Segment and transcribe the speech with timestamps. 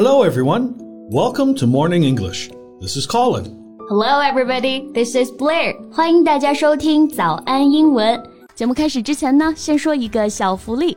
[0.00, 0.74] Hello, everyone.
[1.10, 2.50] Welcome to Morning English.
[2.80, 3.44] This is Colin.
[3.88, 4.90] Hello, everybody.
[4.92, 5.74] This is Blair.
[5.90, 8.20] 欢迎大家收听早安英文。
[8.54, 10.96] 节目开始之前呢，先说一个小福利。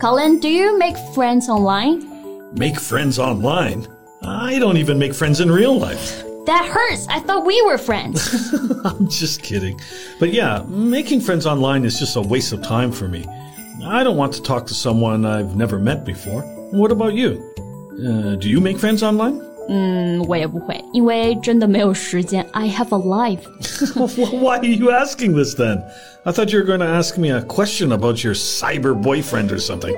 [0.00, 2.02] ！Colin, do you make friends online?
[2.54, 3.86] Make friends online?
[4.22, 6.22] I don't even make friends in real life.
[6.46, 7.06] That hurts.
[7.08, 8.52] I thought we were friends.
[8.84, 9.80] I'm just kidding.
[10.18, 13.24] But yeah, making friends online is just a waste of time for me.
[13.84, 16.42] I don't want to talk to someone I've never met before.
[16.70, 17.42] What about you?
[17.92, 19.40] Uh, do you make friends online?
[19.69, 22.43] 嗯，我也不会，因为真的没有时间。
[22.53, 23.43] I have a life.
[24.31, 25.83] Why are you asking this then?
[26.25, 29.59] I thought you were going to ask me a question about your cyber boyfriend or
[29.59, 29.95] something.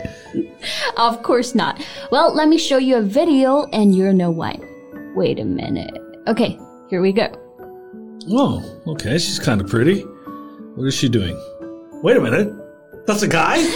[0.98, 1.80] Of course not.
[2.12, 4.60] Well, let me show you a video and you'll know why.
[5.16, 5.98] Wait a minute.
[6.28, 7.28] Okay, here we go.
[8.30, 10.06] Oh, okay, she's kind of pretty.
[10.76, 11.36] What is she doing?
[12.04, 12.54] Wait a minute.
[13.08, 13.58] That's a guy?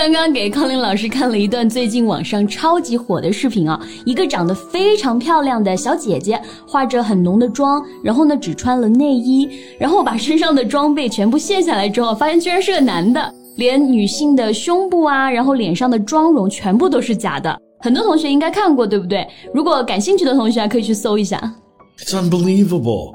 [0.00, 9.46] 刚刚给康林老师看了一段最近网上超级火的视频啊，一个长得非常漂亮的小姐姐，化着很浓的妆，然后呢只穿了内衣，
[9.78, 17.54] 然后把身上的装备全部卸下来之后，发现居然是个男的，连女性的胸部啊，然后脸上的妆容全部都是假的。
[17.80, 19.28] 很多同学应该看过，对不对？
[19.52, 21.38] 如果感兴趣的同学可以去搜一下。
[21.98, 23.12] It's unbelievable.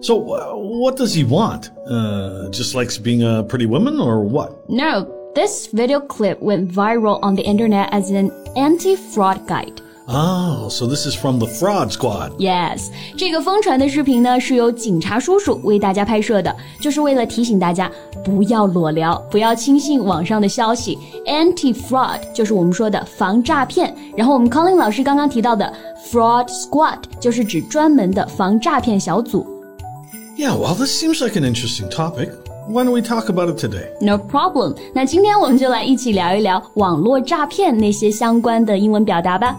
[0.00, 1.70] So, uh, what does he want?
[1.88, 4.52] Uh, just likes being a pretty woman or what?
[4.68, 5.08] No.
[5.33, 9.81] This video clip went viral on the internet as an anti-fraud guide.
[10.07, 12.31] Oh, so this is from the fraud squad.
[12.37, 17.91] Yes，这个疯传的视频呢是由警察叔叔为大家拍摄的，就是为了提醒大家
[18.23, 20.97] 不要裸聊，不要轻信网上的消息。
[21.25, 25.73] Anti-fraud 就是我们说的防诈骗，然后我们 Colin 老师刚刚提到的
[26.11, 29.43] fraud squad 就是指专门的防诈骗小组。
[30.37, 32.29] Yeah, well, this seems like an interesting topic.
[32.69, 33.91] Why don't we talk about it today?
[34.01, 34.75] No problem.
[34.93, 39.55] 那今天我们就来一起聊一聊网络诈骗那些相关的英文表达吧。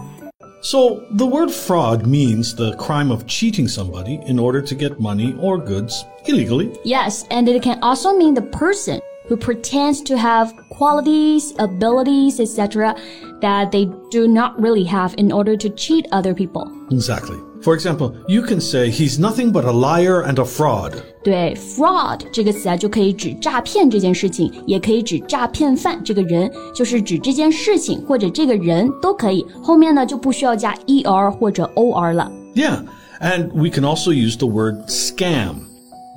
[0.61, 5.35] So, the word fraud means the crime of cheating somebody in order to get money
[5.39, 6.71] or goods illegally.
[6.83, 12.95] Yes, and it can also mean the person who pretends to have qualities, abilities, etc.,
[13.41, 16.71] that they do not really have in order to cheat other people.
[16.91, 17.37] Exactly.
[17.61, 20.93] For example, you can say he's nothing but a liar and a fraud.
[21.23, 29.45] 对，fraud 这个词啊，就可以指诈骗这件事情，也可以指诈骗犯这个人，就是指这件事情或者这个人都可以。
[29.61, 32.31] 后面呢就不需要加 er 或者 or 了。
[32.55, 32.83] Yeah,
[33.19, 35.55] and we can also use the word scam.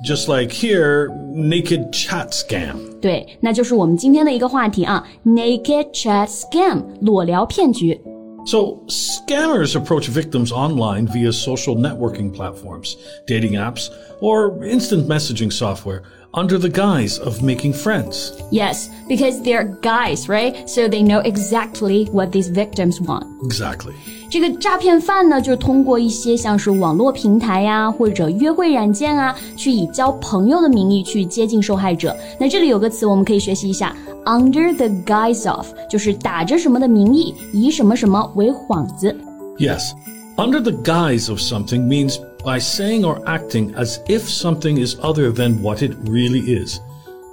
[0.03, 2.75] Just like here, naked chat scam.
[3.01, 7.99] 对，那就是我们今天的一个话题啊，naked chat scam 裸聊骗局。
[8.46, 12.96] So, scammers approach victims online via social networking platforms,
[13.26, 13.90] dating apps,
[14.20, 16.04] or instant messaging software
[16.35, 18.31] under the guise of making friends.
[18.51, 20.67] Yes, because they're guys, right?
[20.67, 23.25] So they know exactly what these victims want.
[23.43, 23.93] Exactly.
[24.29, 32.15] 这个诈骗犯呢，就是通过一些像是网络平台呀，或者约会软件啊，去以交朋友的名义去接近受害者。
[32.39, 33.93] 那这里有个词，我们可以学习一下，
[34.23, 39.13] under the guise of，就是打着什么的名义，以什么什么为幌子。
[39.57, 39.91] Yes,
[40.37, 42.15] under the guise of something means
[42.46, 46.78] by saying or acting as if something is other than what it really is.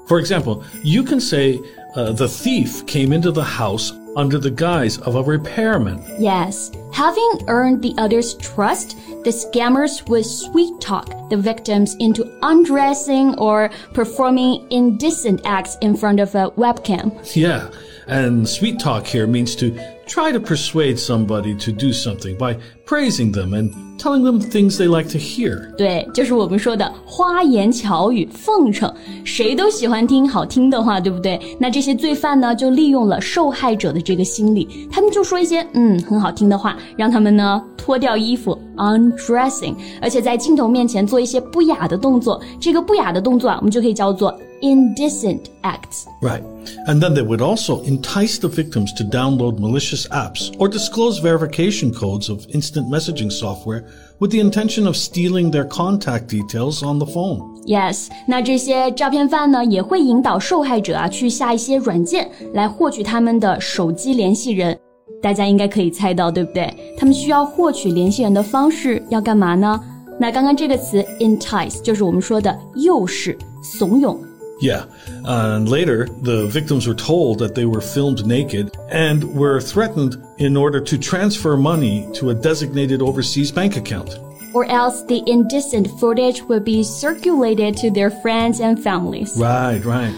[0.07, 1.59] For example, you can say
[1.95, 6.03] uh, the thief came into the house under the guise of a repairman.
[6.17, 13.37] Yes, having earned the other's trust, the scammers would sweet talk the victims into undressing
[13.37, 17.13] or performing indecent acts in front of a webcam.
[17.35, 17.69] Yeah,
[18.07, 19.77] and sweet talk here means to
[20.13, 22.55] try to persuade somebody to do something by
[22.85, 25.73] praising them and telling them things they like to hear.
[25.75, 28.93] 对，就是我们说的花言巧语、奉承，
[29.23, 31.39] 谁都喜欢听好听的话，对不对？
[31.59, 42.39] 那这些罪犯呢，就利用了受害者的这个心理，他们就说一些嗯很好听的话，让他们呢脱掉衣服，undressing，而且在镜头面前做一些不雅的动作。
[42.59, 46.06] 这个不雅的动作啊，我们就可以叫做 indecent acts.
[46.20, 46.42] Right.
[46.86, 51.92] And then they would also entice the victims to download malicious apps or disclose verification
[51.92, 53.84] codes of instant messaging software
[54.18, 57.40] with the intention of stealing their contact details on the phone.
[57.66, 64.78] Yes，那这些诈骗犯呢，也会引导受害者啊去下一些软件来获取他们的手机联系人。
[65.22, 66.72] 大家应该可以猜到，对不对？
[66.96, 69.80] 他们需要获取联系人的方式要干嘛呢？
[70.18, 74.16] 那刚刚这个词 entice 就是我们说的诱使、怂恿。
[74.60, 74.86] Yeah,
[75.24, 80.56] and later the victims were told that they were filmed naked and were threatened in
[80.56, 84.18] order to transfer money to a designated overseas bank account.
[84.52, 89.38] Or else the indecent footage would be circulated to their friends and families.
[89.38, 90.12] Right, right.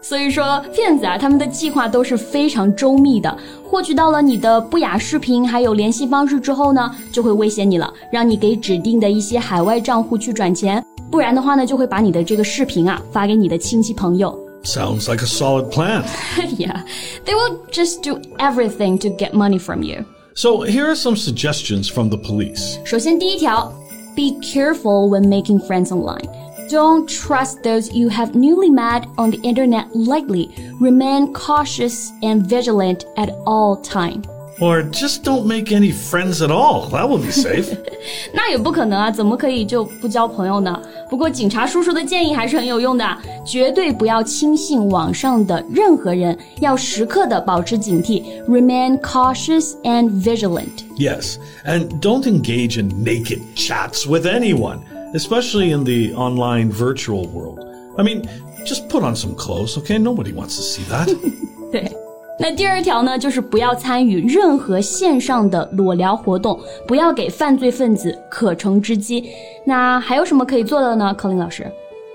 [0.00, 3.36] 所以说，骗子啊，他们的计划都是非常周密的。
[3.68, 14.38] 获取到了你的不雅视频还有联系方式之后呢，就会威胁你了，让你给指定的一些海外账户去转钱， 不然的话呢，就会把你的这个视频啊发给你的亲戚朋友。
[14.64, 16.04] Sounds like a solid plan.
[16.56, 16.82] yeah,
[17.24, 20.04] they will just do everything to get money from you.
[20.34, 22.78] So here are some suggestions from the police.
[22.84, 23.72] 首先，第一条，
[24.16, 26.28] be careful when making friends online.
[26.70, 30.48] Don't trust those you have newly met on the internet lightly.
[30.80, 34.22] Remain cautious and vigilant at all time.
[34.60, 36.88] Or just don't make any friends at all.
[36.90, 37.74] That will be safe.
[38.32, 40.80] 那也不可能啊，怎么可以就不交朋友呢？
[41.08, 43.04] 不过警察叔叔的建议还是很有用的，
[43.44, 50.84] 绝对不要轻信网上的任何人，要时刻的保持警惕，remain cautious and vigilant.
[50.96, 54.80] Yes, and don't engage in naked chats with anyone
[55.14, 57.58] especially in the online virtual world.
[57.98, 58.28] I mean,
[58.64, 59.98] just put on some clothes, okay?
[59.98, 61.08] Nobody wants to see that.
[61.72, 61.90] 对。
[62.38, 66.58] 那第二条呢，就是不要参与任何线上的裸聊活动，
[66.88, 69.24] 不要给犯罪分子可乘之机。
[69.64, 71.70] 那还有什么可以做的呢，柯林老师？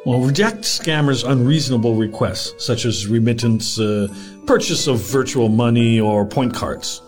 [0.05, 4.09] Well, reject scammers' unreasonable requests, such as remittance, uh,
[4.45, 6.99] purchase of virtual money, or point cards.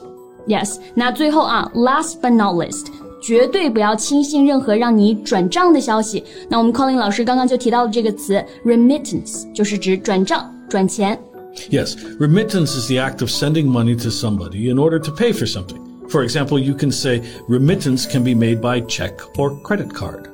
[0.47, 0.77] Yes.
[0.94, 2.88] 那最后啊，last but not least，
[3.21, 6.23] 绝对不要轻信任何让你转账的消息。
[6.50, 11.17] 那我们 Colin 老师刚刚就提到了这个词 remittance，就是指转账、转钱。
[11.69, 15.45] Yes, remittance is the act of sending money to somebody in order to pay for
[15.45, 15.79] something.
[16.09, 20.25] For example, you can say remittance can be made by check or credit card.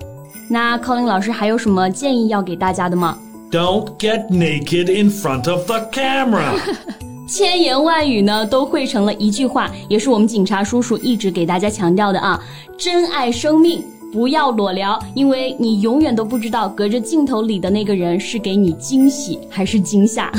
[0.50, 3.18] 那 Colin 老师还有什么建议要给大家的吗？
[3.52, 6.58] Don't get naked in front of the camera.
[7.28, 12.40] 千言万语呢，都汇成了一句话，也是我们警察叔叔一直给大家强调的啊：
[12.78, 20.31] 珍爱生命， 不要裸聊，因为你永远都不知道隔着镜头里的那个人是给你惊喜还是惊吓。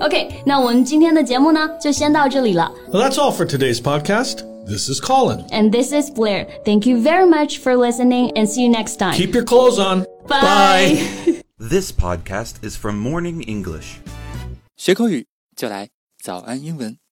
[0.00, 2.70] OK，那我们今天的节目呢，就先到这里了。
[2.92, 4.38] Well, that's all for today's podcast.
[4.66, 5.44] This is Colin.
[5.50, 6.48] And this is Blair.
[6.64, 9.14] Thank you very much for listening and see you next time.
[9.14, 10.04] Keep your clothes on.
[10.26, 10.98] Bye.
[11.26, 11.42] Bye.
[11.58, 14.00] this podcast is from Morning English.
[14.76, 15.88] 学口语就来
[16.20, 17.05] 早安英文。